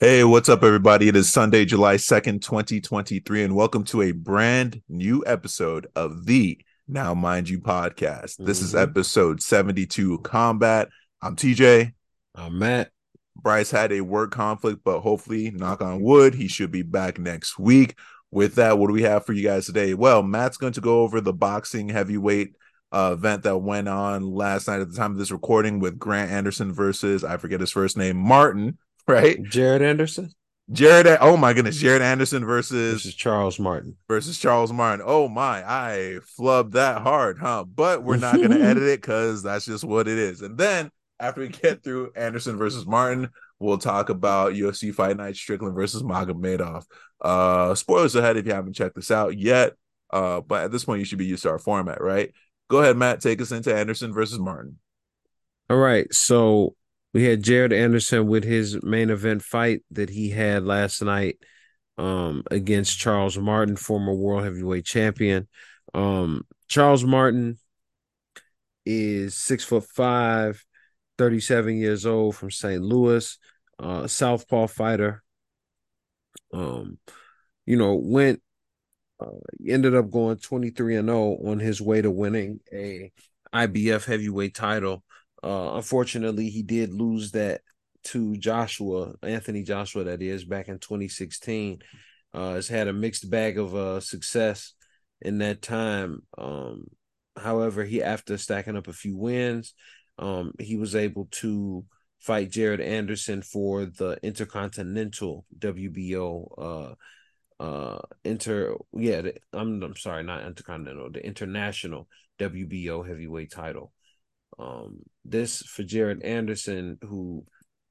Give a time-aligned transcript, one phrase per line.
[0.00, 1.08] Hey, what's up, everybody?
[1.08, 6.58] It is Sunday, July 2nd, 2023, and welcome to a brand new episode of the
[6.88, 8.44] Now Mind You podcast.
[8.44, 8.82] This is Mhm.
[8.82, 10.88] episode 72 Combat.
[11.22, 11.92] I'm TJ.
[12.34, 12.90] I'm Matt.
[13.40, 17.58] Bryce had a work conflict, but hopefully, knock on wood, he should be back next
[17.58, 17.96] week.
[18.30, 19.94] With that, what do we have for you guys today?
[19.94, 22.54] Well, Matt's going to go over the boxing heavyweight
[22.92, 26.30] uh, event that went on last night at the time of this recording with Grant
[26.30, 29.42] Anderson versus, I forget his first name, Martin, right?
[29.42, 30.30] Jared Anderson
[30.72, 33.96] Jared, oh my goodness, Jared Anderson versus versus Charles Martin.
[34.08, 35.04] versus Charles Martin.
[35.06, 37.64] Oh my, I flubbed that hard, huh?
[37.64, 40.40] But we're not gonna edit it because that's just what it is.
[40.40, 40.90] And then
[41.20, 43.28] after we get through Anderson versus Martin,
[43.58, 46.84] we'll talk about UFC Fight Night Strickland versus Magomedov.
[47.20, 49.74] Uh, spoilers ahead if you haven't checked this out yet.
[50.10, 52.32] Uh, but at this point, you should be used to our format, right?
[52.68, 53.20] Go ahead, Matt.
[53.20, 54.78] Take us into Anderson versus Martin.
[55.68, 56.12] All right.
[56.12, 56.74] So
[57.14, 61.38] we had Jared Anderson with his main event fight that he had last night
[61.96, 65.46] um, against Charles Martin, former world heavyweight champion.
[65.94, 67.56] Um, Charles Martin
[68.84, 70.62] is six foot five,
[71.16, 72.82] 37 years old from St.
[72.82, 73.38] Louis,
[73.78, 75.22] uh, southpaw fighter.
[76.52, 76.98] Um,
[77.64, 78.42] you know, went
[79.20, 79.30] uh,
[79.66, 83.12] ended up going 23 and 0 on his way to winning a
[83.54, 85.04] IBF heavyweight title.
[85.44, 87.60] Uh, unfortunately, he did lose that
[88.04, 91.80] to Joshua, Anthony Joshua, that is, back in 2016.
[92.32, 94.72] Uh, has had a mixed bag of uh, success
[95.20, 96.22] in that time.
[96.36, 96.86] Um,
[97.36, 99.74] however, he after stacking up a few wins,
[100.18, 101.84] um, he was able to
[102.18, 106.94] fight Jared Anderson for the Intercontinental WBO uh,
[107.62, 112.08] uh inter yeah the, I'm I'm sorry not intercontinental the international
[112.40, 113.92] WBO heavyweight title
[114.58, 117.44] um this for Jared Anderson who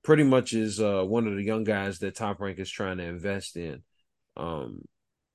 [0.03, 3.03] pretty much is uh one of the young guys that top rank is trying to
[3.03, 3.83] invest in
[4.37, 4.81] um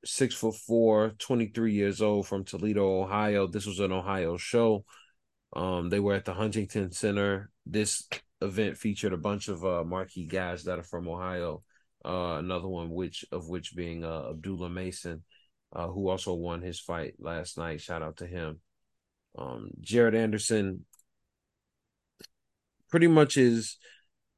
[0.04, 4.84] six foot four 23 years old from Toledo Ohio this was an Ohio show
[5.54, 8.08] um they were at the Huntington Center this
[8.40, 11.62] event featured a bunch of uh marquee guys that are from Ohio
[12.04, 15.24] uh, another one which of which being uh, Abdullah Mason,
[15.74, 17.80] uh, who also won his fight last night.
[17.80, 18.60] Shout out to him.
[19.36, 20.84] Um, Jared Anderson
[22.90, 23.76] pretty much is,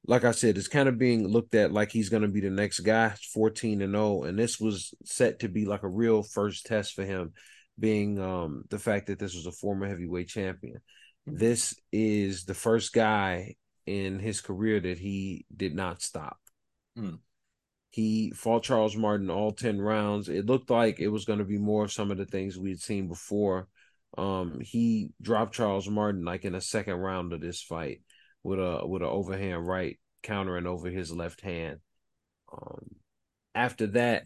[0.06, 2.50] like I said, it's kind of being looked at like he's going to be the
[2.50, 4.24] next guy, 14 and 0.
[4.24, 7.32] And this was set to be like a real first test for him,
[7.78, 10.80] being um, the fact that this was a former heavyweight champion.
[11.26, 13.54] This is the first guy
[13.86, 16.38] in his career that he did not stop.
[16.96, 17.16] Hmm.
[17.90, 20.28] He fought Charles Martin all 10 rounds.
[20.28, 22.70] It looked like it was going to be more of some of the things we
[22.70, 23.68] had seen before.
[24.16, 28.00] Um, he dropped Charles Martin like in the second round of this fight
[28.42, 31.78] with a with an overhand right countering over his left hand.
[32.52, 32.86] Um,
[33.54, 34.24] after that,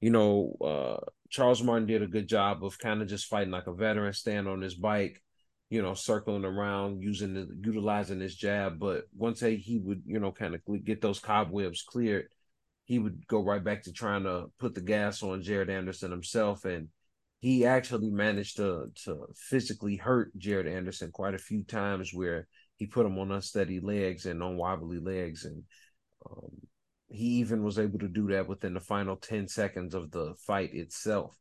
[0.00, 3.66] you know, uh, Charles Martin did a good job of kind of just fighting like
[3.66, 5.22] a veteran, stand on his bike,
[5.70, 8.78] you know, circling around, using the utilizing his jab.
[8.78, 12.28] But once he, he would, you know, kind of get those cobwebs cleared,
[12.84, 16.64] he would go right back to trying to put the gas on Jared Anderson himself.
[16.64, 16.88] And
[17.40, 22.46] he actually managed to to physically hurt Jared Anderson quite a few times where
[22.84, 25.44] he put him on unsteady legs and on wobbly legs.
[25.44, 25.62] And
[26.28, 26.50] um,
[27.08, 30.74] he even was able to do that within the final 10 seconds of the fight
[30.74, 31.34] itself.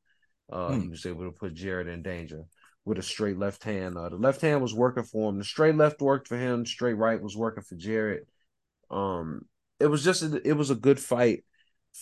[0.52, 0.80] Uh, Hmm.
[0.80, 2.44] He was able to put Jared in danger
[2.86, 3.98] with a straight left hand.
[3.98, 5.38] Uh, the left hand was working for him.
[5.38, 6.66] The straight left worked for him.
[6.66, 8.26] Straight right was working for Jared.
[8.90, 9.46] Um,
[9.80, 11.44] it was just a, it was a good fight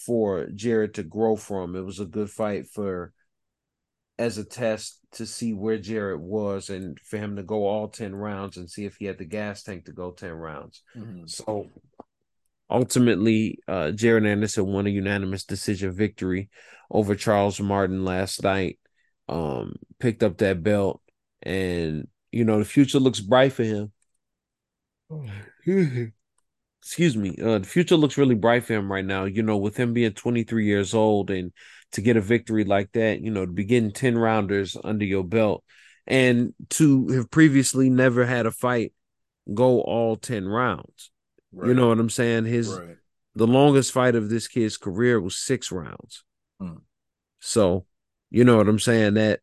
[0.05, 1.75] for Jared to grow from.
[1.75, 3.13] It was a good fight for
[4.21, 8.15] as a test to see where Jared was and for him to go all 10
[8.15, 10.83] rounds and see if he had the gas tank to go 10 rounds.
[11.25, 11.67] So
[12.69, 16.49] ultimately, uh, Jared Anderson won a unanimous decision victory
[16.91, 18.77] over Charles Martin last night.
[19.27, 21.01] Um, picked up that belt,
[21.41, 23.91] and you know the future looks bright for him.
[26.81, 27.37] Excuse me.
[27.41, 29.25] Uh, the future looks really bright for him right now.
[29.25, 31.51] You know, with him being 23 years old and
[31.93, 35.23] to get a victory like that, you know, to be getting 10 rounders under your
[35.23, 35.63] belt
[36.07, 38.93] and to have previously never had a fight
[39.53, 41.11] go all 10 rounds.
[41.53, 42.45] You know what I'm saying?
[42.45, 42.95] His right.
[43.35, 46.23] the longest fight of this kid's career was six rounds.
[46.61, 46.77] Hmm.
[47.41, 47.85] So,
[48.29, 49.15] you know what I'm saying?
[49.15, 49.41] That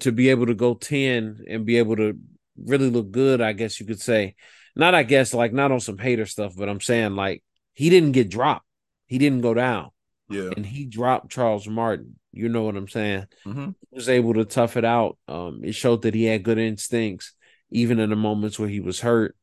[0.00, 2.18] to be able to go 10 and be able to
[2.56, 4.34] really look good, I guess you could say.
[4.74, 7.42] Not, I guess, like not on some hater stuff, but I'm saying like
[7.74, 8.66] he didn't get dropped.
[9.06, 9.90] He didn't go down
[10.28, 10.50] Yeah.
[10.56, 12.18] and he dropped Charles Martin.
[12.32, 13.26] You know what I'm saying?
[13.44, 15.18] hmm He was able to tough it out.
[15.28, 17.32] Um, it showed that he had good instincts,
[17.70, 19.36] even in the moments where he was hurt.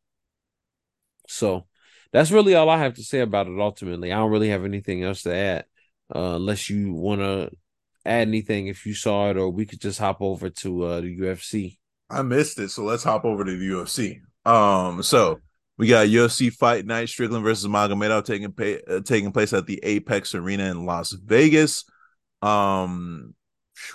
[1.27, 1.65] So
[2.11, 3.59] that's really all I have to say about it.
[3.59, 5.65] Ultimately, I don't really have anything else to add,
[6.13, 7.51] uh, unless you want to
[8.05, 11.17] add anything if you saw it, or we could just hop over to uh, the
[11.19, 11.77] UFC.
[12.09, 14.19] I missed it, so let's hop over to the UFC.
[14.45, 15.39] Um, so
[15.81, 19.79] we got UFC Fight Night Strickland versus Magomedov taking pay, uh, taking place at the
[19.81, 21.85] Apex Arena in Las Vegas.
[22.43, 23.33] Um,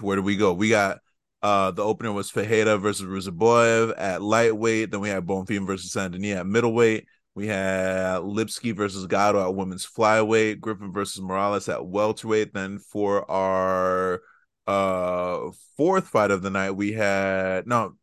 [0.01, 0.53] where do we go?
[0.53, 0.99] We got
[1.43, 4.91] uh the opener was Ferreira versus Ruziboev at lightweight.
[4.91, 7.07] Then we had Bonfim versus Saint Denis at middleweight.
[7.37, 12.53] We had Lipski versus Gatto at women's flyweight, Griffin versus Morales at welterweight.
[12.53, 14.23] Then for our
[14.67, 17.95] uh fourth fight of the night, we had no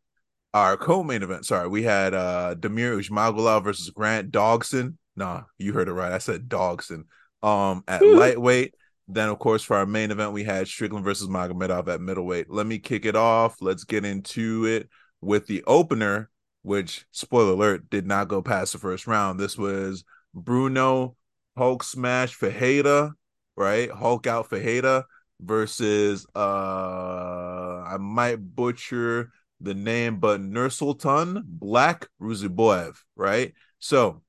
[0.54, 1.44] our co-main event.
[1.44, 4.96] Sorry, we had uh Damir Ismagulov versus Grant Dogson.
[5.16, 6.12] Nah, you heard it right.
[6.12, 7.04] I said Dogson.
[7.42, 8.74] Um, at lightweight.
[9.06, 12.48] Then, of course, for our main event, we had Strickland versus Magomedov at middleweight.
[12.48, 13.60] Let me kick it off.
[13.60, 14.88] Let's get into it
[15.20, 16.30] with the opener,
[16.62, 19.38] which, spoiler alert, did not go past the first round.
[19.38, 21.16] This was Bruno
[21.58, 23.12] Hulk Smash Ferreira,
[23.56, 23.90] right?
[23.90, 25.04] Hulk out Ferreira
[25.40, 29.32] versus uh I might butcher
[29.64, 33.52] the name, but Nursultan Black Ruziboev, right?
[33.78, 34.22] So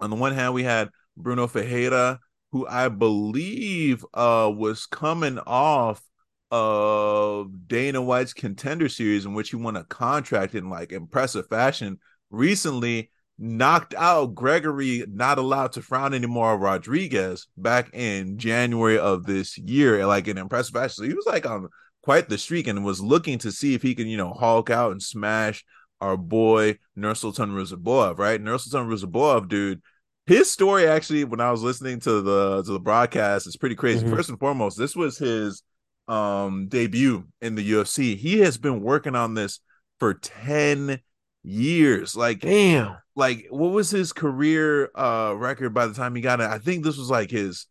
[0.00, 2.20] on the one hand, we had Bruno Ferreira
[2.52, 6.02] who I believe uh was coming off
[6.50, 11.98] of Dana White's contender series in which he won a contract in like impressive fashion
[12.30, 19.58] recently knocked out Gregory not allowed to frown anymore Rodriguez back in January of this
[19.58, 21.68] year like an impressive fashion so he was like on
[22.02, 24.92] quite the streak and was looking to see if he can you know hulk out
[24.92, 25.64] and smash
[26.00, 28.42] our boy Nursultan Ruziboev right?
[28.42, 29.82] Nursultan Ruziboev dude
[30.26, 34.04] his story actually when i was listening to the to the broadcast is pretty crazy.
[34.04, 34.14] Mm-hmm.
[34.14, 35.62] first and foremost this was his
[36.06, 39.60] um debut in the ufc he has been working on this
[39.98, 41.00] for 10
[41.42, 42.14] years.
[42.14, 42.96] Like damn.
[43.16, 46.84] like what was his career uh record by the time he got it i think
[46.84, 47.66] this was like his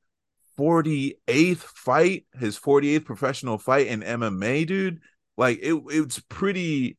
[0.57, 5.00] 48th fight his 48th professional fight in mma dude
[5.38, 6.98] like it it's pretty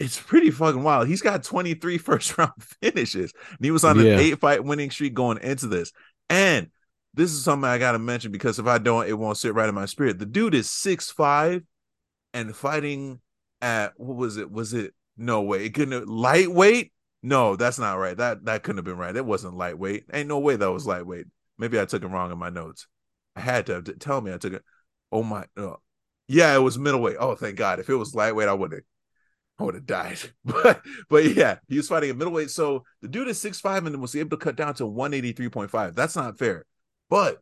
[0.00, 1.08] it's pretty fucking wild.
[1.08, 2.52] He's got 23 first round
[2.82, 3.32] finishes.
[3.50, 4.18] And he was on an yeah.
[4.18, 5.92] eight fight winning streak going into this.
[6.28, 6.68] And
[7.14, 9.74] this is something I gotta mention because if I don't, it won't sit right in
[9.74, 10.18] my spirit.
[10.18, 11.62] The dude is six five
[12.32, 13.20] and fighting
[13.60, 14.50] at what was it?
[14.50, 15.64] Was it no way?
[15.64, 16.92] It couldn't have, lightweight?
[17.22, 18.16] No, that's not right.
[18.16, 19.14] That that couldn't have been right.
[19.14, 20.06] It wasn't lightweight.
[20.12, 21.26] Ain't no way that was lightweight.
[21.56, 22.88] Maybe I took it wrong in my notes.
[23.36, 24.62] I had to, tell me I took it.
[25.10, 25.78] Oh my no.
[26.26, 27.16] Yeah, it was middleweight.
[27.20, 27.80] Oh, thank God.
[27.80, 28.82] If it was lightweight, I would have
[29.58, 30.18] I would have died.
[30.44, 32.50] But but yeah, he was fighting a middleweight.
[32.50, 35.94] So the dude is six five and was able to cut down to 183.5.
[35.94, 36.64] That's not fair.
[37.10, 37.40] But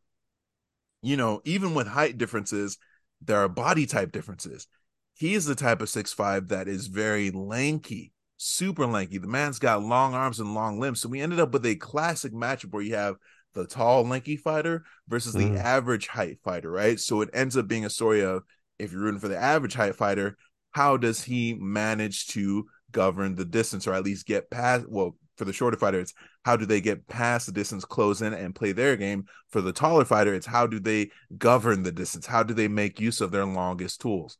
[1.02, 2.78] you know, even with height differences,
[3.20, 4.66] there are body type differences.
[5.14, 9.18] He is the type of six five that is very lanky, super lanky.
[9.18, 11.00] The man's got long arms and long limbs.
[11.00, 13.16] So we ended up with a classic matchup where you have
[13.54, 15.58] the tall, lanky fighter versus the mm.
[15.58, 16.98] average height fighter, right?
[16.98, 18.42] So it ends up being a story of
[18.78, 20.36] if you're rooting for the average height fighter,
[20.72, 25.44] how does he manage to govern the distance or at least get past well for
[25.46, 26.12] the shorter fighter it's
[26.44, 29.24] how do they get past the distance close in and play their game?
[29.50, 32.26] For the taller fighter it's how do they govern the distance?
[32.26, 34.38] How do they make use of their longest tools?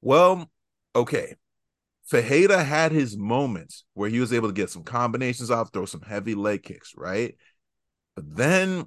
[0.00, 0.50] Well
[0.94, 1.34] okay.
[2.04, 6.02] Ferreira had his moments where he was able to get some combinations off throw some
[6.02, 7.36] heavy leg kicks right
[8.20, 8.84] but then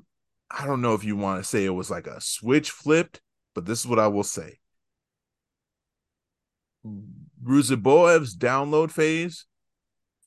[0.52, 3.22] i don't know if you want to say it was like a switch flipped
[3.56, 4.60] but this is what i will say
[7.44, 9.46] Ruziboev's download phase.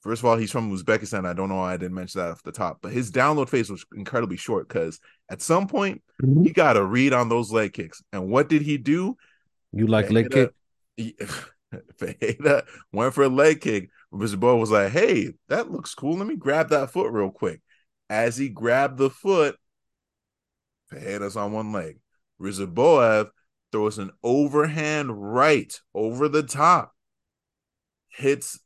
[0.02, 1.26] First of all, he's from Uzbekistan.
[1.26, 3.70] I don't know why I didn't mention that off the top, but his download phase
[3.70, 6.44] was incredibly short because at some point mm-hmm.
[6.44, 8.02] he got a read on those leg kicks.
[8.12, 9.16] And what did he do?
[9.72, 10.50] You like leg kick?
[11.98, 13.90] Ferreira went for a leg kick.
[14.12, 16.16] Ruziboev was like, "Hey, that looks cool.
[16.16, 17.60] Let me grab that foot real quick."
[18.08, 19.56] As he grabbed the foot,
[20.88, 21.98] Ferreira's on one leg.
[22.40, 23.30] Ruziboev
[23.72, 26.94] throws an overhand right over the top,
[28.08, 28.60] hits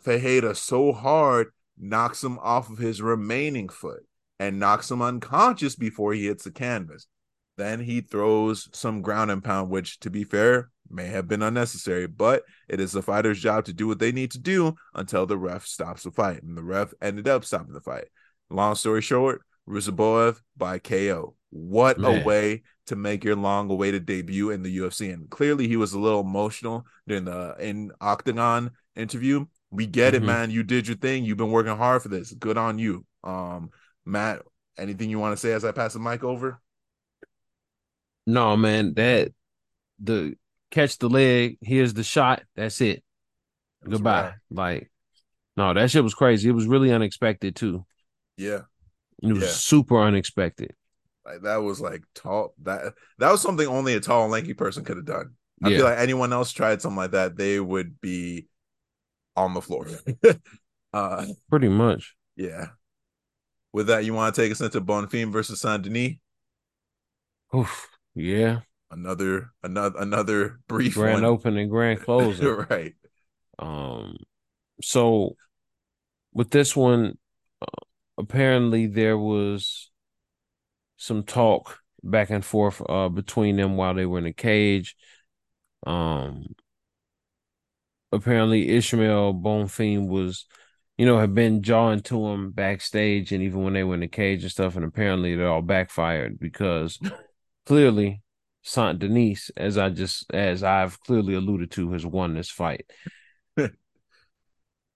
[0.00, 1.48] Ferreira so hard,
[1.78, 4.06] knocks him off of his remaining foot,
[4.38, 7.06] and knocks him unconscious before he hits the canvas.
[7.56, 12.06] Then he throws some ground and pound, which, to be fair, may have been unnecessary,
[12.06, 15.38] but it is the fighter's job to do what they need to do until the
[15.38, 16.42] ref stops the fight.
[16.42, 18.06] And the ref ended up stopping the fight.
[18.50, 21.34] Long story short, Ruziboev by KO.
[21.50, 22.22] What Man.
[22.22, 25.12] a way to make your long awaited debut in the UFC.
[25.12, 29.46] And clearly he was a little emotional during the in Octagon interview.
[29.70, 30.24] We get mm-hmm.
[30.24, 30.50] it, man.
[30.50, 31.24] You did your thing.
[31.24, 32.32] You've been working hard for this.
[32.32, 33.04] Good on you.
[33.24, 33.70] Um,
[34.04, 34.42] Matt,
[34.78, 36.60] anything you want to say as I pass the mic over?
[38.26, 39.32] No, man, that
[40.00, 40.36] the
[40.70, 42.42] catch the leg, here's the shot.
[42.54, 43.02] That's it.
[43.82, 44.22] That's Goodbye.
[44.22, 44.34] Right.
[44.50, 44.90] Like,
[45.56, 46.48] no, that shit was crazy.
[46.48, 47.84] It was really unexpected too.
[48.36, 48.62] Yeah.
[49.22, 49.48] It was Yeah.
[49.50, 50.74] super unexpected.
[51.24, 54.84] Like that was like tall that that was something only a tall and lanky person
[54.84, 55.34] could have done.
[55.64, 55.76] I Yeah.
[55.78, 58.46] feel like anyone else tried something like that, they would be
[59.36, 59.86] on the floor.
[60.92, 62.14] uh Pretty much.
[62.36, 62.68] yeah.
[63.72, 66.14] With that, you want to take us into Bonfim versus Saint Denis?
[67.54, 67.88] Oof.
[68.14, 68.60] Yeah.
[68.90, 71.24] Another another another brief Grand one.
[71.24, 72.46] opening, grand closing.
[72.70, 72.94] right.
[73.58, 74.16] Um,
[74.80, 75.36] so
[76.32, 77.18] with this one,
[78.18, 79.90] apparently there was
[80.96, 84.96] some talk back and forth uh between them while they were in the cage.
[85.86, 86.54] Um,
[88.12, 90.46] apparently Ismael Bonfim was,
[90.98, 94.08] you know, had been jawing to him backstage, and even when they were in the
[94.08, 96.98] cage and stuff, and apparently it all backfired because
[97.66, 98.22] clearly
[98.62, 102.90] Saint Denis, as I just as I've clearly alluded to, has won this fight.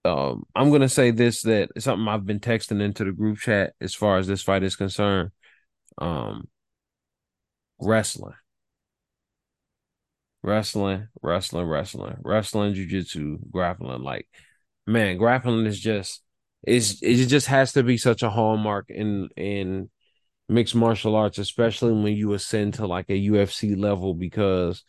[0.04, 3.95] um, I'm gonna say this that something I've been texting into the group chat as
[3.95, 5.30] far as this fight is concerned.
[5.99, 6.49] Um,
[7.80, 8.35] wrestling,
[10.42, 14.02] wrestling, wrestling, wrestling, wrestling, jujitsu, grappling.
[14.02, 14.26] Like,
[14.87, 16.23] man, grappling is just
[16.66, 19.90] is it just has to be such a hallmark in in
[20.49, 24.83] mixed martial arts, especially when you ascend to like a UFC level, because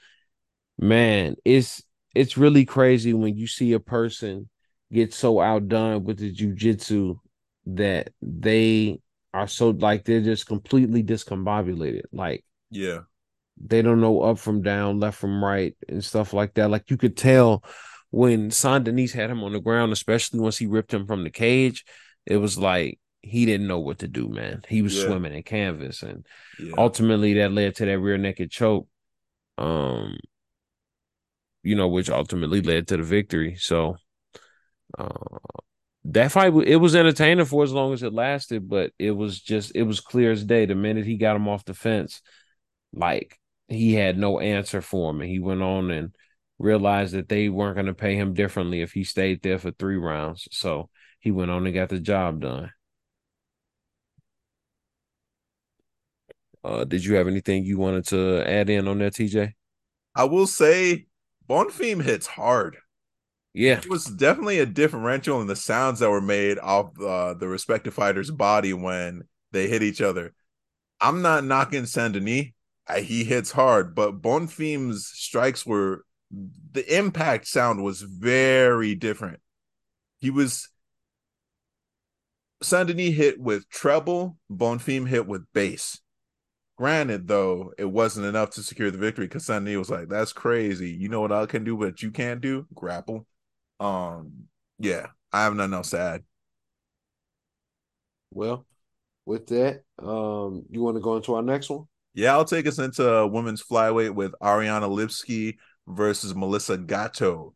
[0.79, 1.83] man, it's
[2.15, 4.49] it's really crazy when you see a person
[4.91, 7.19] get so outdone with the jujitsu
[7.67, 8.99] that they
[9.33, 12.03] are so like they're just completely discombobulated.
[12.11, 13.01] Like Yeah.
[13.57, 16.69] they don't know up from down, left from right, and stuff like that.
[16.69, 17.63] Like you could tell
[18.09, 21.29] when Saint Denis had him on the ground, especially once he ripped him from the
[21.29, 21.85] cage,
[22.25, 24.63] it was like he didn't know what to do, man.
[24.67, 25.03] He was Yeah.
[25.03, 26.25] swimming in canvas, and
[26.57, 26.75] Yeah.
[26.77, 28.87] ultimately that led to that rear naked choke.
[29.57, 30.17] Um,
[31.63, 33.55] you know, which ultimately led to the victory.
[33.55, 33.95] So,
[34.97, 35.37] uh,
[36.05, 39.75] that fight it was entertaining for as long as it lasted, but it was just
[39.75, 40.65] it was clear as day.
[40.65, 42.21] The minute he got him off the fence,
[42.93, 46.15] like he had no answer for him, and he went on and
[46.59, 49.97] realized that they weren't going to pay him differently if he stayed there for three
[49.97, 50.47] rounds.
[50.51, 52.71] So he went on and got the job done.
[56.63, 59.53] Uh, did you have anything you wanted to add in on that, TJ?
[60.15, 61.07] I will say
[61.49, 62.77] Bonfim hits hard.
[63.53, 67.47] Yeah, It was definitely a differential in the sounds that were made off uh, the
[67.47, 70.33] respective fighter's body when they hit each other.
[71.01, 72.47] I'm not knocking Saint Denis.
[72.87, 79.39] I, he hits hard, but Bonfim's strikes were the impact sound was very different.
[80.19, 80.69] He was
[82.63, 85.99] Saint Denis hit with treble, Bonfim hit with bass.
[86.77, 90.91] Granted, though, it wasn't enough to secure the victory because Denis was like, "That's crazy.
[90.91, 93.27] You know what I can do, but you can't do grapple."
[93.81, 94.47] Um,
[94.79, 96.23] yeah, I have nothing else to add.
[98.31, 98.65] Well,
[99.25, 101.85] with that, um, you want to go into our next one?
[102.13, 105.57] Yeah, I'll take us into women's flyweight with Ariana Lipski
[105.87, 107.53] versus Melissa Gatto.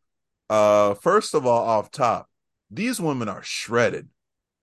[0.49, 2.29] Uh, first of all, off top,
[2.71, 4.07] these women are shredded.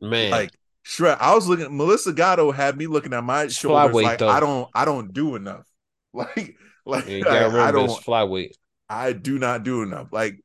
[0.01, 0.51] Man, Like
[0.83, 1.19] shred.
[1.21, 1.77] I was looking.
[1.77, 4.29] Melissa Gatto had me looking at my It's shoulders like though.
[4.29, 4.69] I don't.
[4.75, 5.67] I don't do enough.
[6.15, 7.89] Like, like I, I don't.
[7.89, 8.53] flyweight.
[8.87, 10.13] I do not do enough.
[10.13, 10.45] Like,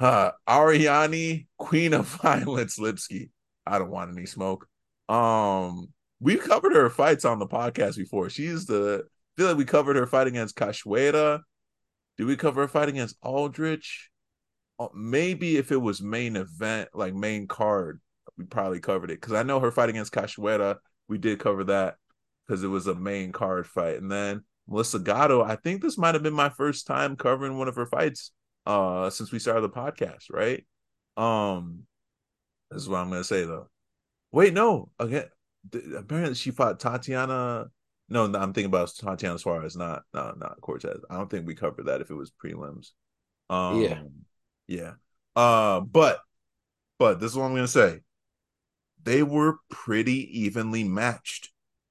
[0.00, 3.30] uh, Ariane, Queen of Violence, Lipski.
[3.66, 4.66] I don't want any smoke.
[5.08, 5.88] Um,
[6.20, 8.30] we've covered her fights on the podcast before.
[8.30, 9.04] She's the.
[9.04, 11.40] I feel like we covered her fight against Cachoeira.
[12.16, 14.10] Did we cover her fight against Aldrich?
[14.80, 18.00] Uh, maybe if it was main event, like main card,
[18.36, 20.76] we probably covered it because I know her fight against Cachoeira.
[21.08, 21.96] We did cover that
[22.46, 25.42] because it was a main card fight, and then Melissa Gatto.
[25.42, 28.32] I think this might have been my first time covering one of her fights
[28.68, 30.64] uh since we started the podcast, right?
[31.16, 31.84] Um
[32.70, 33.68] this is what I'm gonna say though.
[34.30, 35.24] Wait, no, again,
[35.96, 37.66] apparently she fought Tatiana.
[38.10, 41.00] No, no, I'm thinking about Tatiana Suarez, not no, not Cortez.
[41.10, 42.92] I don't think we covered that if it was prelims.
[43.50, 44.02] Um Yeah.
[44.68, 44.92] yeah.
[45.34, 46.20] Uh but
[46.98, 48.00] but this is what I'm gonna say.
[49.02, 51.50] They were pretty evenly matched.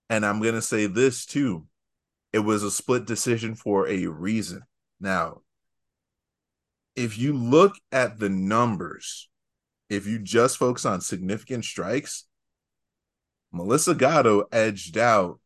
[0.10, 1.67] And I'm gonna say this too
[2.34, 4.62] it was a split decision for a reason.
[5.00, 5.41] Now,
[6.98, 9.30] if you look at the numbers,
[9.88, 12.25] if you just focus on significant strikes,
[13.54, 15.39] Melissa Gatto edged out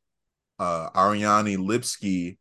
[0.58, 2.38] uh, Ariane Lipski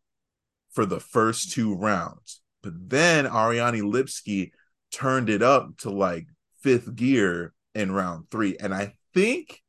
[0.71, 2.41] for the first two rounds.
[2.63, 4.53] But then Ariane Lipski
[4.93, 6.27] turned it up to like
[6.63, 8.57] fifth gear in round three.
[8.59, 9.61] And I think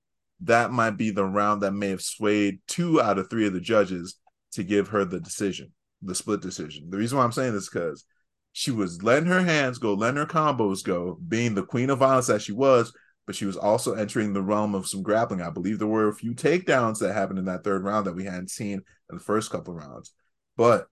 [0.42, 3.60] that might be the round that may have swayed two out of three of the
[3.60, 4.18] judges
[4.52, 5.72] to give her the decision,
[6.04, 6.90] the split decision.
[6.92, 8.06] The reason why I'm saying this is because
[8.54, 12.28] she was letting her hands go, letting her combos go, being the queen of violence
[12.28, 12.94] that she was,
[13.26, 15.42] but she was also entering the realm of some grappling.
[15.42, 18.26] I believe there were a few takedowns that happened in that third round that we
[18.26, 20.12] hadn't seen in the first couple rounds.
[20.58, 20.88] But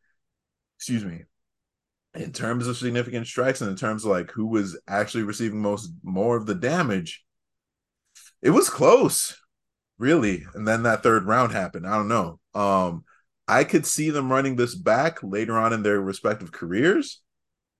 [0.77, 1.23] excuse me,
[2.13, 5.91] in terms of significant strikes and in terms of like who was actually receiving most
[6.01, 7.23] more of the damage,
[8.41, 9.37] it was close,
[9.97, 10.45] really.
[10.53, 11.85] And then that third round happened.
[11.85, 12.39] I don't know.
[12.53, 13.03] Um,
[13.47, 17.21] I could see them running this back later on in their respective careers.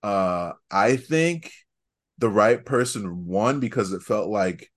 [0.02, 1.52] Uh, I think
[2.18, 4.70] the right person won because it felt like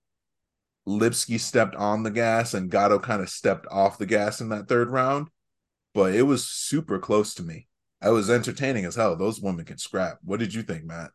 [0.86, 4.68] Lipski stepped on the gas and Gatto kind of stepped off the gas in that
[4.68, 5.28] third round.
[5.94, 7.68] But it was super close to me.
[8.02, 9.16] I was entertaining as hell.
[9.16, 10.18] Those women can scrap.
[10.24, 11.10] What did you think, Matt?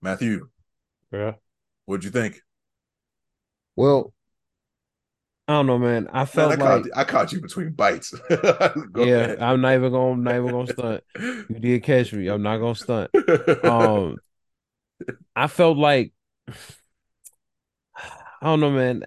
[0.00, 0.48] Matthew.
[1.10, 1.34] Yeah.
[1.86, 2.40] What'd you think?
[3.76, 4.12] Well,
[5.46, 6.08] I don't know, man.
[6.10, 8.14] I felt Man, I, like caught, I caught you between bites.
[8.30, 9.40] Yeah, ahead.
[9.40, 11.04] I'm not even gonna not even gonna stunt.
[11.18, 12.28] You did catch me.
[12.28, 13.10] I'm not gonna stunt.
[13.64, 14.16] Um,
[15.36, 16.12] I felt like
[18.44, 19.04] I don't know, man.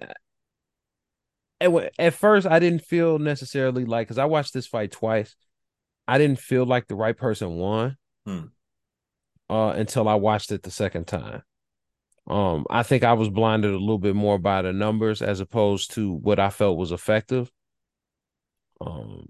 [1.60, 5.34] At, at first, I didn't feel necessarily like because I watched this fight twice.
[6.06, 8.44] I didn't feel like the right person won hmm.
[9.50, 11.42] uh, until I watched it the second time.
[12.28, 15.92] Um, I think I was blinded a little bit more by the numbers as opposed
[15.92, 17.50] to what I felt was effective.
[18.82, 19.26] Um,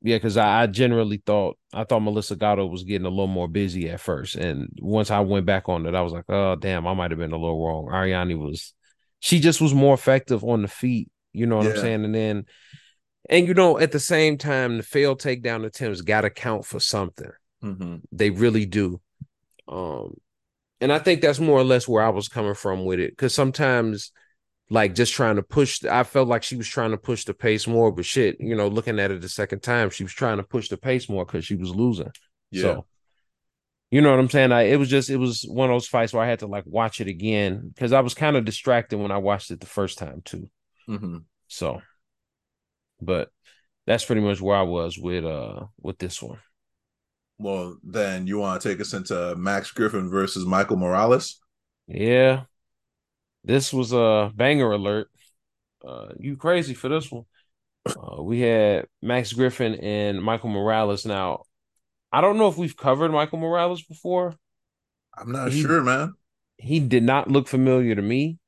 [0.00, 3.48] yeah, because I, I, generally thought I thought Melissa Gatto was getting a little more
[3.48, 6.86] busy at first, and once I went back on it, I was like, oh damn,
[6.86, 7.90] I might have been a little wrong.
[7.92, 8.72] Ariane was,
[9.18, 11.10] she just was more effective on the feet.
[11.32, 11.72] You know what yeah.
[11.72, 12.04] I'm saying?
[12.04, 12.46] And then,
[13.28, 16.80] and you know, at the same time, the failed takedown attempts got to count for
[16.80, 17.30] something.
[17.62, 17.96] Mm-hmm.
[18.12, 19.00] They really do.
[19.68, 20.14] Um,
[20.80, 23.16] and I think that's more or less where I was coming from with it.
[23.16, 24.12] Cause sometimes
[24.70, 27.66] like just trying to push I felt like she was trying to push the pace
[27.66, 30.42] more, but shit, you know, looking at it the second time, she was trying to
[30.42, 32.12] push the pace more because she was losing.
[32.50, 32.62] Yeah.
[32.62, 32.86] So
[33.90, 34.52] you know what I'm saying?
[34.52, 36.64] I it was just it was one of those fights where I had to like
[36.66, 39.98] watch it again because I was kind of distracted when I watched it the first
[39.98, 40.48] time too.
[40.88, 41.18] Mm-hmm.
[41.48, 41.82] So,
[43.00, 43.30] but
[43.86, 46.38] that's pretty much where I was with uh with this one.
[47.40, 51.40] Well, then you want to take us into Max Griffin versus Michael Morales?
[51.86, 52.42] Yeah.
[53.44, 55.08] This was a banger alert.
[55.82, 57.24] Uh, you crazy for this one.
[57.86, 61.06] Uh, we had Max Griffin and Michael Morales.
[61.06, 61.44] Now,
[62.12, 64.34] I don't know if we've covered Michael Morales before.
[65.16, 66.12] I'm not he, sure, man.
[66.58, 68.38] He did not look familiar to me.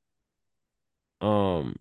[1.19, 1.77] Um,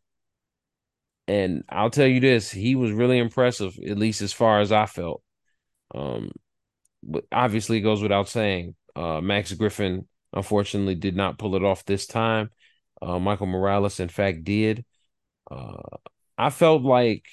[1.29, 4.87] and I'll tell you this, he was really impressive, at least as far as I
[4.87, 5.23] felt.
[5.95, 6.31] Um,
[7.31, 8.75] obviously it goes without saying.
[8.95, 12.51] Uh, Max Griffin unfortunately did not pull it off this time.
[13.01, 14.85] Uh, Michael Morales, in fact, did.
[15.51, 15.99] Uh,
[16.39, 17.25] I felt like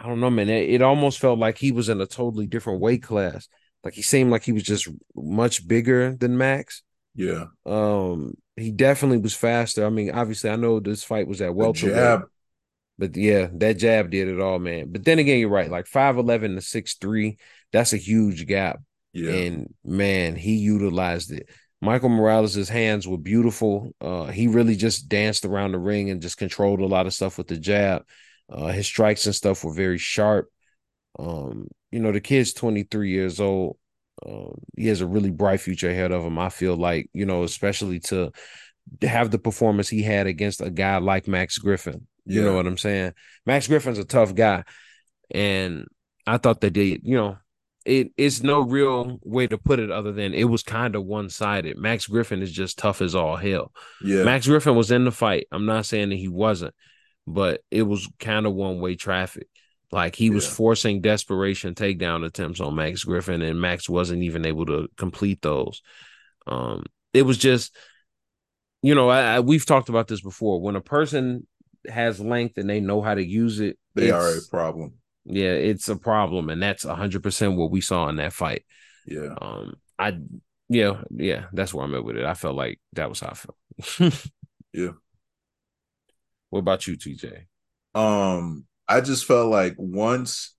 [0.00, 0.48] I don't know, man.
[0.48, 3.48] It, it, almost felt like he was in a totally different weight class.
[3.84, 6.82] Like he seemed like he was just much bigger than Max.
[7.14, 7.46] Yeah.
[7.66, 9.84] Um, he definitely was faster.
[9.84, 12.22] I mean, obviously, I know this fight was at welterweight.
[12.98, 14.92] But yeah, that jab did it all, man.
[14.92, 15.70] But then again, you're right.
[15.70, 17.38] Like 5'11 to 6'3,
[17.72, 18.80] that's a huge gap.
[19.12, 19.32] Yeah.
[19.32, 21.48] And man, he utilized it.
[21.80, 23.92] Michael Morales' hands were beautiful.
[24.00, 27.38] Uh, he really just danced around the ring and just controlled a lot of stuff
[27.38, 28.04] with the jab.
[28.50, 30.48] Uh, his strikes and stuff were very sharp.
[31.18, 33.78] Um, you know, the kid's 23 years old.
[34.24, 36.38] Uh, he has a really bright future ahead of him.
[36.38, 38.32] I feel like, you know, especially to
[39.02, 42.06] have the performance he had against a guy like Max Griffin.
[42.26, 42.48] You yeah.
[42.48, 43.14] know what I'm saying?
[43.46, 44.64] Max Griffin's a tough guy.
[45.30, 45.86] And
[46.26, 47.38] I thought that they, you know,
[47.90, 51.28] it it's no real way to put it other than it was kind of one
[51.28, 51.76] sided.
[51.76, 53.72] Max Griffin is just tough as all hell.
[54.02, 54.22] Yeah.
[54.22, 55.48] Max Griffin was in the fight.
[55.50, 56.72] I'm not saying that he wasn't,
[57.26, 59.48] but it was kind of one way traffic.
[59.90, 60.34] Like he yeah.
[60.34, 65.42] was forcing desperation takedown attempts on Max Griffin, and Max wasn't even able to complete
[65.42, 65.82] those.
[66.46, 67.76] Um, it was just,
[68.82, 70.60] you know, I, I, we've talked about this before.
[70.60, 71.44] When a person
[71.88, 74.99] has length and they know how to use it, they are a problem.
[75.24, 78.64] Yeah, it's a problem, and that's hundred percent what we saw in that fight.
[79.06, 79.34] Yeah.
[79.40, 80.18] Um, I
[80.68, 82.24] yeah, yeah, that's where I'm at with it.
[82.24, 84.30] I felt like that was how I felt.
[84.72, 84.92] yeah.
[86.50, 87.44] What about you, TJ?
[87.94, 90.54] Um, I just felt like once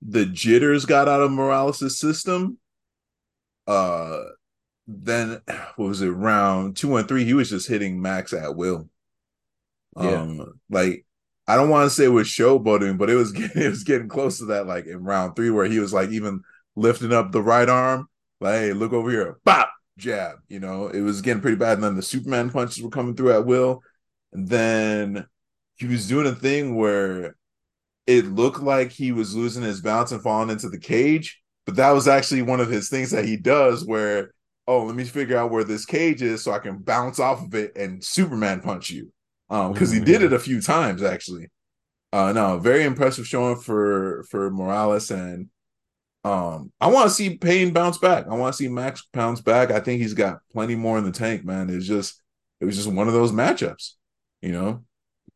[0.00, 2.58] the jitters got out of Morales' system,
[3.66, 4.20] uh
[4.86, 5.40] then
[5.76, 7.24] what was it round two and three?
[7.24, 8.88] He was just hitting Max at will.
[10.00, 10.22] Yeah.
[10.22, 11.04] Um, like
[11.46, 14.08] I don't want to say it was showboating, but it was getting it was getting
[14.08, 16.42] close to that, like in round three, where he was like even
[16.76, 18.08] lifting up the right arm,
[18.40, 20.38] like, hey, look over here, bop, jab.
[20.48, 21.74] You know, it was getting pretty bad.
[21.74, 23.82] And then the Superman punches were coming through at will.
[24.32, 25.26] And then
[25.76, 27.36] he was doing a thing where
[28.06, 31.40] it looked like he was losing his balance and falling into the cage.
[31.66, 34.32] But that was actually one of his things that he does where,
[34.66, 37.54] oh, let me figure out where this cage is so I can bounce off of
[37.54, 39.12] it and Superman punch you.
[39.52, 41.48] Um, because he did it a few times actually.
[42.12, 45.48] Uh no, very impressive showing for for Morales and
[46.24, 48.26] um I want to see Pain bounce back.
[48.26, 49.70] I want to see Max bounce back.
[49.70, 51.70] I think he's got plenty more in the tank, man.
[51.70, 52.20] It's just
[52.60, 53.92] it was just one of those matchups,
[54.40, 54.84] you know?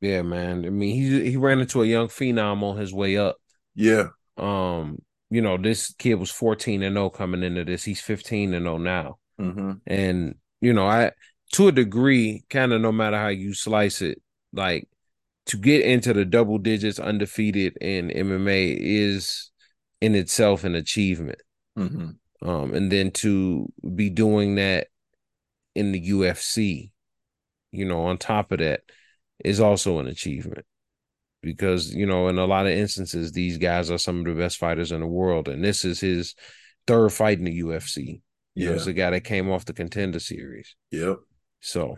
[0.00, 0.64] Yeah, man.
[0.64, 3.36] I mean, he he ran into a young phenom on his way up.
[3.74, 4.08] Yeah.
[4.36, 7.84] Um, you know, this kid was 14 and 0 coming into this.
[7.84, 9.18] He's 15 and 0 now.
[9.40, 9.72] Mm-hmm.
[9.86, 11.12] And, you know, I
[11.56, 14.20] to a degree, kind of no matter how you slice it,
[14.52, 14.86] like
[15.46, 19.50] to get into the double digits undefeated in MMA is
[20.02, 21.40] in itself an achievement.
[21.78, 22.46] Mm-hmm.
[22.46, 24.88] Um, and then to be doing that
[25.74, 26.90] in the UFC,
[27.72, 28.80] you know, on top of that
[29.42, 30.66] is also an achievement.
[31.42, 34.58] Because, you know, in a lot of instances, these guys are some of the best
[34.58, 35.48] fighters in the world.
[35.48, 36.34] And this is his
[36.86, 38.20] third fight in the UFC.
[38.54, 38.76] You know, Yeah.
[38.76, 40.76] it's a guy that came off the contender series.
[40.90, 41.16] Yep.
[41.60, 41.96] So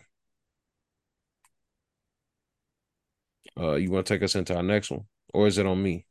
[3.59, 5.05] uh you want to take us into our next one?
[5.35, 6.07] Or is it on me?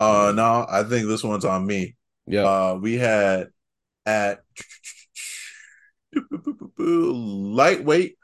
[0.00, 1.96] Uh no, I think this one's on me.
[2.26, 2.42] Yeah.
[2.44, 3.48] Uh we had
[4.06, 4.40] at
[6.78, 8.18] lightweight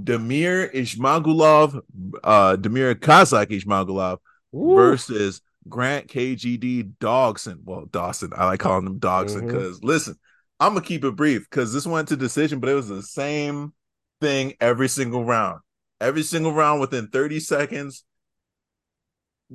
[0.00, 1.80] Damir Ismagulov,
[2.22, 4.18] uh Damir Kazak Ismagulov
[4.52, 7.60] versus Grant KGD Dawson.
[7.64, 8.32] Well, Dawson.
[8.36, 9.46] I like calling him Dawson Mhm.
[9.46, 10.14] because listen,
[10.60, 13.72] I'm gonna keep it brief because this went to decision, but it was the same
[14.20, 15.60] thing every single round.
[16.00, 18.04] Every single round within 30 seconds,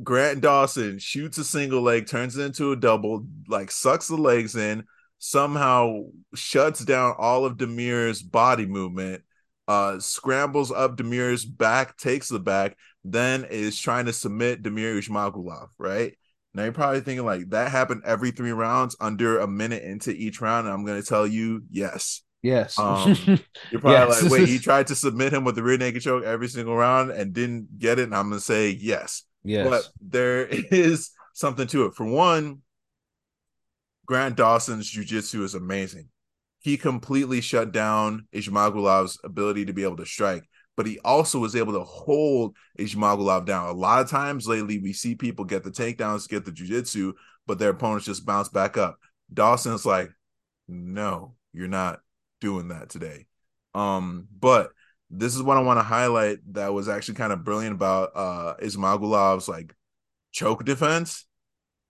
[0.02, 4.56] Grant Dawson shoots a single leg, turns it into a double, like sucks the legs
[4.56, 4.86] in,
[5.20, 6.02] somehow
[6.36, 9.24] shuts down all of Damir's body movement,
[9.68, 15.68] uh, scrambles up Damir's back, takes the back, then is trying to submit Damir Ismagulov,
[15.78, 16.18] right?
[16.54, 20.40] Now you're probably thinking like that happened every three rounds under a minute into each
[20.40, 20.68] round.
[20.68, 22.22] And I'm gonna tell you, yes.
[22.44, 22.78] Yes.
[22.78, 23.16] Um,
[23.72, 24.22] You're probably Yes.
[24.22, 27.10] like, wait, he tried to submit him with the rear naked choke every single round
[27.10, 28.04] and didn't get it.
[28.04, 29.24] And I'm gonna say yes.
[29.44, 29.68] yes.
[29.68, 31.96] But there is something to it.
[31.96, 32.62] For one,
[34.06, 36.10] Grant Dawson's jujitsu is amazing.
[36.60, 40.44] He completely shut down Ismagulov's ability to be able to strike,
[40.76, 43.70] but he also was able to hold Ismagulov down.
[43.70, 47.14] A lot of times lately, we see people get the takedowns, get the jujitsu,
[47.48, 48.98] but their opponents just bounce back up.
[49.34, 50.12] Dawson's like,
[50.68, 52.00] no, you're not
[52.44, 53.26] doing that today.
[53.74, 54.72] Um, but
[55.10, 58.56] this is what I want to highlight that was actually kind of brilliant about uh
[58.62, 59.74] Ismagulov's like
[60.32, 61.26] choke defense.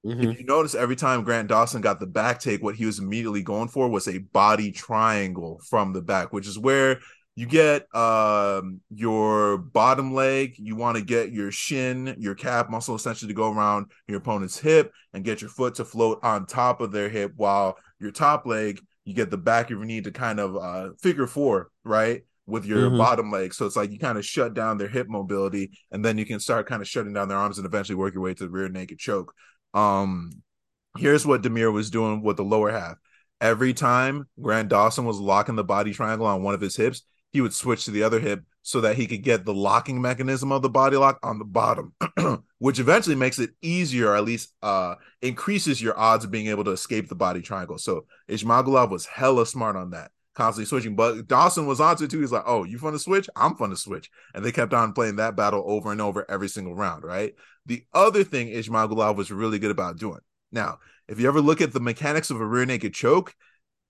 [0.05, 0.33] Mhm.
[0.33, 3.41] If you notice, every time Grant Dawson got the back take, what he was immediately
[3.41, 6.99] going for was a body triangle from the back, which is where
[7.35, 12.95] you get um your bottom leg, you want to get your shin, your calf muscle
[12.95, 16.81] essentially to go around your opponent's hip and get your foot to float on top
[16.81, 20.11] of their hip, while your top leg, you get the back of your knee to
[20.11, 22.23] kind of uh figure four, right?
[22.45, 22.97] With your Mhm.
[22.97, 23.53] bottom leg.
[23.53, 26.39] So it's like you kind of shut down their hip mobility, and then you can
[26.39, 28.69] start kind of shutting down their arms and eventually work your way to the rear
[28.69, 29.33] naked choke.
[29.73, 30.43] Um,
[30.97, 32.97] here's what Damir was doing with the lower half.
[33.41, 37.41] Every time Grant Dawson was locking the body triangle on one of his hips, he
[37.41, 40.61] would switch to the other hip so that he could get the locking mechanism of
[40.61, 41.93] the body lock on the bottom,
[42.57, 46.63] which eventually makes it easier, or at least uh increases your odds of being able
[46.63, 47.77] to escape the body triangle.
[47.77, 50.95] So Ismagulov was hella smart on that, constantly switching.
[50.95, 52.21] But Dawson was onto it too.
[52.21, 53.29] He's like, "Oh, you fun to switch?
[53.35, 56.47] I'm fun to switch," and they kept on playing that battle over and over every
[56.47, 57.03] single round.
[57.03, 57.35] Right.
[57.65, 60.19] The other thing Ismagulov was really good about doing.
[60.53, 63.35] Now, if you ever look at the mechanics of a rear naked choke,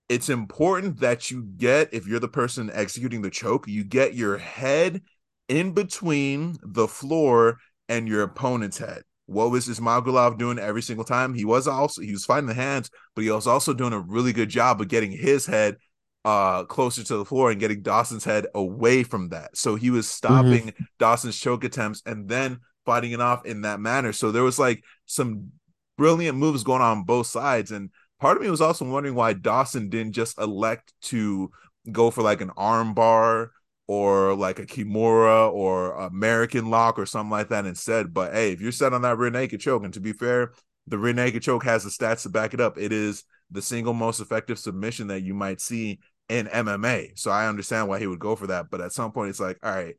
[0.09, 4.37] it's important that you get, if you're the person executing the choke, you get your
[4.37, 5.01] head
[5.47, 7.57] in between the floor
[7.89, 9.03] and your opponent's head.
[9.25, 11.33] What was Ismagulov doing every single time?
[11.33, 14.33] He was also he was fighting the hands, but he was also doing a really
[14.33, 15.77] good job of getting his head
[16.25, 19.55] uh closer to the floor and getting Dawson's head away from that.
[19.57, 24.13] So he was stopping Dawson's choke attempts and then fighting it off in that manner.
[24.13, 25.51] So there was like some
[25.97, 27.71] brilliant moves going on both sides.
[27.71, 27.89] And
[28.23, 31.51] part of me was also wondering why Dawson didn't just elect to
[31.91, 33.51] go for like an arm bar
[33.85, 38.13] or like a Kimura or American lock or something like that instead.
[38.13, 40.53] But hey, if you're set on that rear naked choke, and to be fair,
[40.87, 42.77] the rear naked choke has the stats to back it up.
[42.77, 47.19] It is the single most effective submission that you might see in MMA.
[47.19, 48.69] So I understand why he would go for that.
[48.71, 49.95] But at some point, it's like, all right,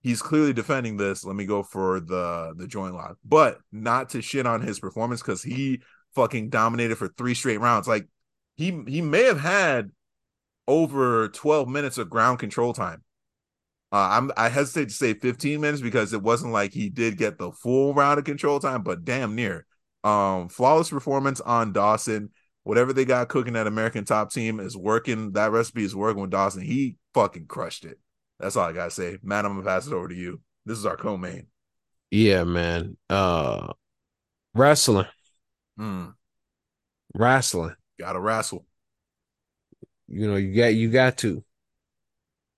[0.00, 1.22] he's clearly defending this.
[1.22, 3.18] Let me go for the the joint lock.
[3.26, 5.82] But not to shit on his performance because he
[6.14, 7.88] fucking dominated for three straight rounds.
[7.88, 8.06] Like
[8.56, 9.90] he he may have had
[10.66, 13.02] over 12 minutes of ground control time.
[13.90, 17.38] Uh, I'm I hesitate to say 15 minutes because it wasn't like he did get
[17.38, 19.66] the full round of control time, but damn near.
[20.04, 22.30] Um, flawless performance on Dawson.
[22.64, 25.32] whatever they got cooking at American Top Team is working.
[25.32, 26.62] That recipe is working with Dawson.
[26.62, 27.98] He fucking crushed it.
[28.38, 29.18] That's all I gotta say.
[29.22, 30.40] Matt, I'm gonna pass it over to you.
[30.66, 31.46] This is our co-main.
[32.10, 32.96] Yeah, man.
[33.10, 33.72] Uh
[34.54, 35.06] wrestling.
[35.78, 36.14] Mm,
[37.14, 37.74] Wrestling.
[37.98, 38.66] gotta wrestle.
[40.08, 41.44] You know, you got you got to.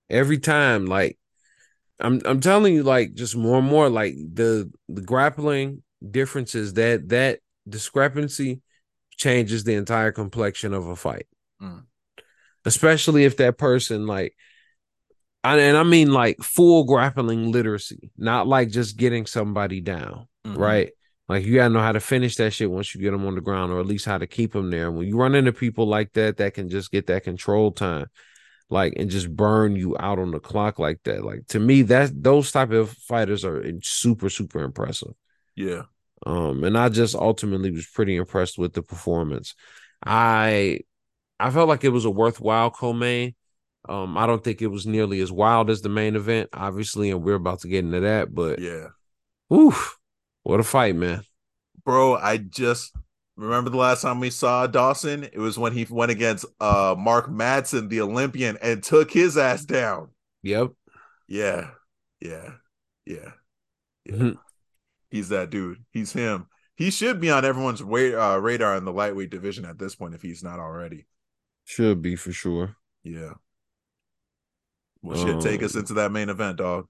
[0.09, 1.17] Every time, like
[1.99, 7.09] I'm I'm telling you, like just more and more, like the the grappling differences that
[7.09, 8.61] that discrepancy
[9.17, 11.27] changes the entire complexion of a fight.
[11.61, 11.83] Mm.
[12.65, 14.35] Especially if that person like
[15.43, 20.57] and I mean like full grappling literacy, not like just getting somebody down, Mhm.
[20.57, 20.91] right?
[21.31, 23.41] Like you gotta know how to finish that shit once you get them on the
[23.41, 24.91] ground, or at least how to keep them there.
[24.91, 28.07] When you run into people like that, that can just get that control time,
[28.69, 31.23] like and just burn you out on the clock like that.
[31.23, 35.13] Like to me, that those type of fighters are super super impressive.
[35.55, 35.83] Yeah.
[36.25, 39.55] Um, and I just ultimately was pretty impressed with the performance.
[40.05, 40.81] I
[41.39, 43.35] I felt like it was a worthwhile co-main.
[43.87, 47.23] Um, I don't think it was nearly as wild as the main event, obviously, and
[47.23, 48.35] we're about to get into that.
[48.35, 48.89] But Yeah.
[49.53, 49.97] oof,
[50.43, 51.23] what a fight, man!
[51.83, 52.93] Bro, I just
[53.35, 55.23] remember the last time we saw Dawson.
[55.23, 59.65] It was when he went against uh Mark Madsen, the Olympian, and took his ass
[59.65, 60.09] down.
[60.43, 60.73] Yep,
[61.27, 61.71] Yeah.
[62.19, 62.53] Yeah.
[63.05, 63.31] Yeah.
[64.05, 64.15] Yeah.
[64.15, 64.39] Mhm.
[65.11, 65.83] He's that dude.
[65.91, 66.47] He's him.
[66.75, 70.21] He should be on everyone's uh, radar in the lightweight division at this point if
[70.21, 71.05] he's not already.
[71.65, 72.75] should be for sure.
[73.03, 73.33] Yeah.
[75.01, 76.87] Well, shit, take us Um, into that main event, dog.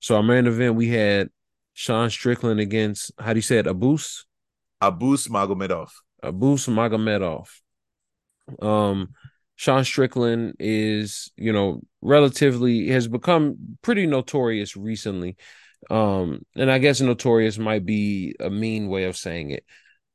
[0.00, 1.30] So our main event, we had
[1.74, 4.24] Sean Strickland against how do you say it, Abus?
[4.82, 5.90] Abus Magomedov.
[6.22, 7.48] Abus Magomedov.
[8.64, 9.14] Um,
[9.56, 15.36] Sean Strickland is, you know, relatively has become pretty notorious recently.
[15.90, 19.64] Um, and I guess notorious might be a mean way of saying it,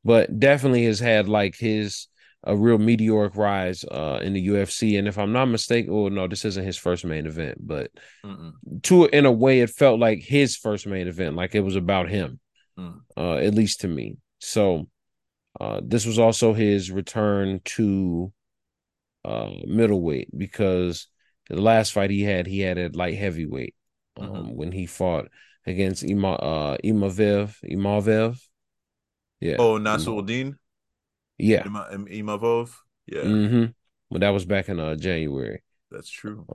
[0.03, 2.07] but definitely has had like his
[2.43, 4.97] a real meteoric rise uh in the UFC.
[4.97, 7.91] And if I'm not mistaken, oh no, this isn't his first main event, but
[8.25, 8.53] Mm-mm.
[8.83, 12.09] to in a way it felt like his first main event, like it was about
[12.09, 12.39] him,
[12.77, 13.01] Mm.
[13.17, 14.17] uh, at least to me.
[14.39, 14.87] So
[15.59, 18.31] uh, this was also his return to
[19.25, 21.07] uh, middleweight because
[21.49, 23.75] the last fight he had, he had at light heavyweight
[24.17, 24.55] um, Mhm.
[24.55, 25.27] when he fought
[25.65, 27.55] against Ima, uh, Imavov.
[27.69, 28.39] Imavov.
[29.41, 29.55] Yeah.
[29.59, 30.55] Oh, Nasruddin
[31.39, 31.65] Yeah.
[31.65, 32.75] Ima- Im- Imavov.
[33.07, 33.65] Yeah, hmm
[34.09, 35.63] Well, that was back in uh, January.
[35.89, 36.45] that's true.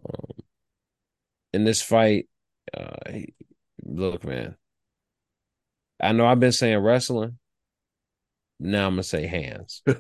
[1.53, 2.29] in this fight,
[2.77, 3.35] uh, he-
[3.85, 4.57] look, man.
[6.01, 7.39] I know I've been saying wrestling.
[8.61, 9.83] Now I'm gonna say hands.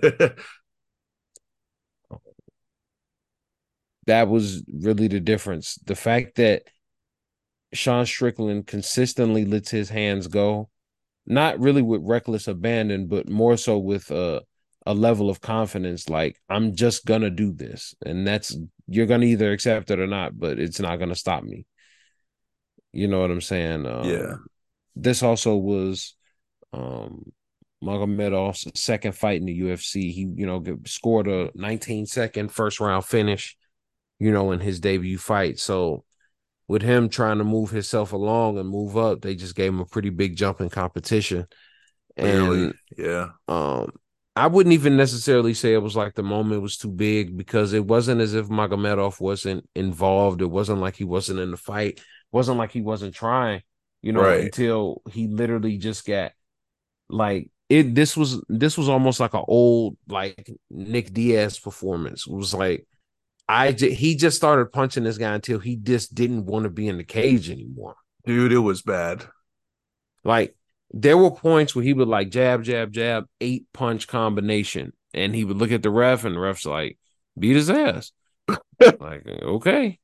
[4.06, 5.76] That was really the difference.
[5.86, 6.64] The fact that
[7.72, 10.70] Sean Strickland consistently lets his hands go,
[11.26, 14.42] not really with reckless abandon, but more so with a
[14.86, 16.08] a level of confidence.
[16.08, 20.38] Like I'm just gonna do this, and that's you're gonna either accept it or not,
[20.38, 21.66] but it's not gonna stop me.
[22.92, 23.86] You know what I'm saying?
[23.86, 24.34] Um, Yeah.
[24.96, 26.14] This also was
[26.72, 27.32] um
[27.82, 30.12] Magomedov's second fight in the UFC.
[30.12, 33.56] He, you know, scored a 19 second first round finish,
[34.18, 35.58] you know, in his debut fight.
[35.58, 36.04] So
[36.66, 39.84] with him trying to move himself along and move up, they just gave him a
[39.84, 41.46] pretty big jump in competition.
[42.16, 43.30] And yeah.
[43.48, 43.92] um
[44.36, 47.84] I wouldn't even necessarily say it was like the moment was too big because it
[47.86, 50.42] wasn't as if Magomedov wasn't involved.
[50.42, 51.98] It wasn't like he wasn't in the fight.
[51.98, 53.62] It wasn't like he wasn't trying,
[54.02, 54.44] you know, Right.
[54.46, 56.32] until he literally just got
[57.08, 62.26] like it this was this was almost like an old like Nick Diaz performance.
[62.26, 62.86] It was like
[63.48, 66.88] I j- he just started punching this guy until he just didn't want to be
[66.88, 67.94] in the cage anymore.
[68.26, 69.24] Dude, it was bad.
[70.24, 70.56] Like
[70.96, 75.44] there were points where he would like jab, jab, jab, eight punch combination, and he
[75.44, 76.98] would look at the ref, and the ref's like
[77.37, 78.12] beat his ass.
[79.00, 79.98] like okay,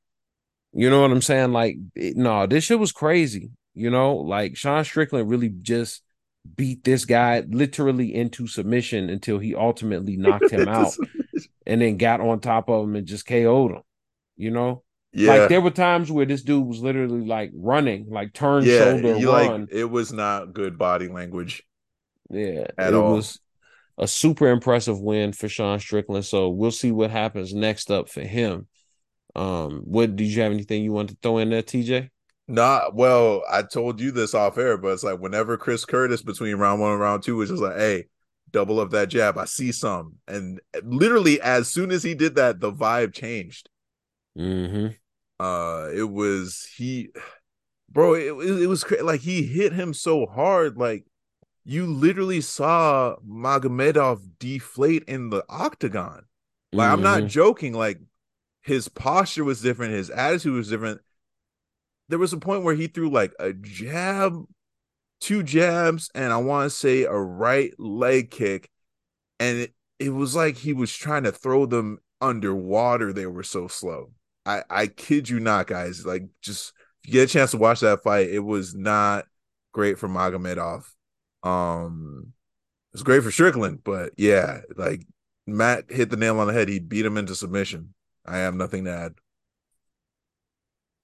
[0.72, 1.52] you know what I'm saying?
[1.52, 3.50] Like it- no, this shit was crazy.
[3.74, 6.02] You know, like Sean Strickland really just
[6.56, 10.94] beat this guy literally into submission until he ultimately knocked him out,
[11.66, 13.82] and then got on top of him and just KO'd him.
[14.36, 15.34] You know, yeah.
[15.34, 19.16] like there were times where this dude was literally like running, like turn yeah, shoulder
[19.16, 19.62] you run.
[19.62, 21.62] like it was not good body language.
[22.30, 23.14] Yeah, at it all.
[23.14, 23.40] was
[23.98, 26.24] a super impressive win for Sean Strickland.
[26.24, 28.66] So we'll see what happens next up for him.
[29.34, 32.08] Um, what did you have anything you want to throw in there, TJ?
[32.48, 36.56] Not well, I told you this off air, but it's like whenever Chris Curtis between
[36.56, 38.06] round one and round two was just like, hey,
[38.50, 39.38] double up that jab.
[39.38, 40.14] I see some.
[40.26, 43.68] And literally as soon as he did that, the vibe changed.
[44.36, 44.88] Mm-hmm.
[45.40, 47.10] Uh it was he
[47.90, 51.04] bro, it, it, was cra- like he hit him so hard, like
[51.64, 56.24] you literally saw Magomedov deflate in the octagon.
[56.72, 56.94] Like mm-hmm.
[56.94, 57.28] I'm not mm-hmm.
[57.28, 57.72] joking.
[57.74, 58.00] Like
[58.62, 61.00] his posture was different, his attitude was different.
[62.08, 64.44] There was a point where he threw like a jab,
[65.20, 68.68] two jabs, and I want to say a right leg kick,
[69.38, 73.12] and it, it was like he was trying to throw them underwater.
[73.12, 74.10] They were so slow.
[74.46, 76.04] I I kid you not, guys.
[76.04, 76.72] Like just
[77.04, 79.26] get a chance to watch that fight, it was not
[79.72, 80.84] great for Magomedov.
[81.42, 82.32] Um,
[82.92, 85.06] it's great for Strickland, but yeah, like
[85.46, 86.68] Matt hit the nail on the head.
[86.68, 87.94] He beat him into submission.
[88.26, 89.14] I have nothing to add.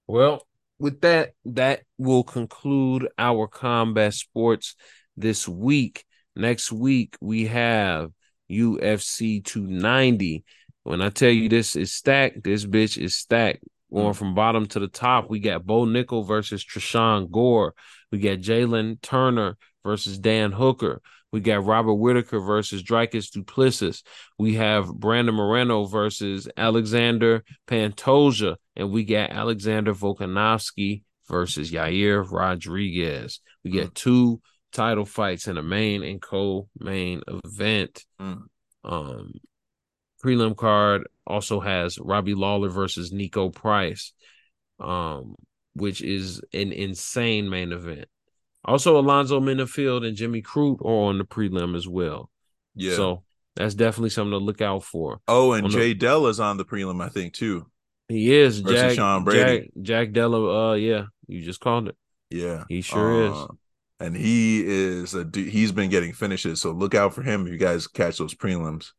[0.07, 0.47] Well,
[0.79, 4.77] with that, that will conclude our combat sports
[5.17, 6.05] this week.
[6.35, 8.11] Next week, we have
[8.51, 10.45] UFC 290.
[10.87, 13.65] When I tell you this is stacked, this bitch is stacked.
[13.93, 14.17] Going mm.
[14.17, 17.75] from bottom to the top, we got Bo Nickal versus Tresean Gore.
[18.13, 21.03] We got Jalen Turner versus Dan Hooker.
[21.33, 24.05] We got Robert Whitaker versus Dricus Du Plessis.
[24.39, 28.55] We have Brandon Moreno versus Alexander Pantoja.
[28.77, 33.41] And we got Alexander Volkanovski versus Yair Rodriguez.
[33.65, 33.95] We get mm.
[33.95, 34.41] two
[34.73, 38.05] title fights in a main and co-main event.
[38.21, 38.43] Mm.
[38.85, 39.33] Um,
[40.23, 44.13] prelim card also has Robbie Lawler versus Niko Price,
[44.81, 45.35] um,
[45.75, 48.07] which is an insane main event.
[48.65, 52.31] Also, Alonzo Menifield and Jimmy Crute are on the prelim as well.
[52.75, 52.97] Yeah.
[52.97, 53.23] So
[53.55, 55.21] that's definitely something to look out for.
[55.29, 55.95] Oh, and Jay the...
[55.95, 57.67] Della is on the prelim, I think, too.
[58.09, 58.61] He is.
[58.63, 59.61] Jack, Sean Brady.
[59.61, 61.97] Jack, Jack Della, uh, yeah, you just called it.
[62.31, 62.65] Yeah.
[62.69, 63.49] He sure uh, is.
[63.99, 67.59] And he is a he's been getting finishes, so look out for him if you
[67.59, 68.93] guys catch those prelims.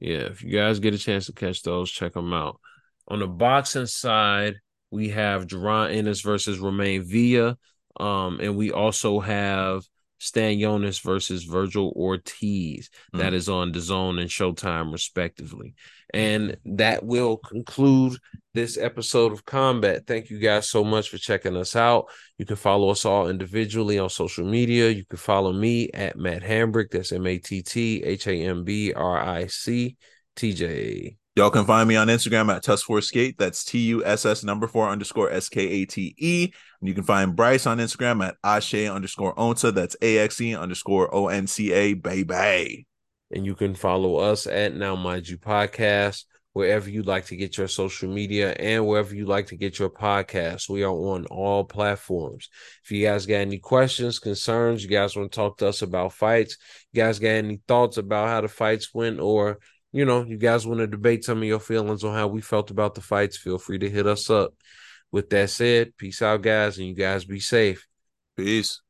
[0.00, 2.60] Yeah, if you guys get a chance to catch those, check them out.
[3.08, 4.56] On the boxing side,
[4.90, 7.56] we have Jaron Ennis versus Roiman Villa.
[7.98, 9.82] Um, and we also have
[10.20, 12.90] Stanionis versus Vergil Ortiz.
[13.14, 13.18] Mm.
[13.18, 15.74] That is on DAZN and Showtime, respectively.
[16.12, 18.18] And that will conclude
[18.54, 20.06] this episode of Combat.
[20.06, 22.06] Thank you guys so much for checking us out.
[22.38, 24.88] You can follow us all individually on social media.
[24.90, 26.90] You can follow me at Matt Hambrick.
[26.90, 29.96] That's M A T T H A M B R I C
[30.34, 31.17] T J.
[31.38, 33.38] Y'all can find me on Instagram at Tuss4 Skate.
[33.38, 36.52] That's T U S S number four underscore S K A T E.
[36.80, 39.72] And you can find Bryce on Instagram at Ashe underscore Onta.
[39.72, 42.88] That's A X E underscore O N C A, baby.
[43.30, 46.24] And you can follow us at Now Mind You Podcast,
[46.54, 49.90] wherever you like to get your social media and wherever you like to get your
[49.90, 50.68] podcast.
[50.68, 52.48] We are on all platforms.
[52.82, 56.14] If you guys got any questions, concerns, you guys want to talk to us about
[56.14, 56.56] fights,
[56.90, 59.60] you guys got any thoughts about how the fights went, or
[59.98, 62.70] you know, you guys want to debate some of your feelings on how we felt
[62.70, 64.54] about the fights, feel free to hit us up.
[65.10, 67.84] With that said, peace out, guys, and you guys be safe.
[68.36, 68.80] Peace.